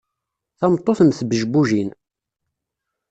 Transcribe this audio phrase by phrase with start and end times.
[0.59, 1.89] Tameṭṭut mm tbejbujin.